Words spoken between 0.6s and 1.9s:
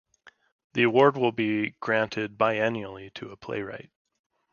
The award will be